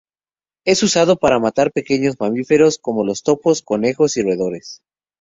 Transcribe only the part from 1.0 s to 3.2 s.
para matar pequeños mamíferos como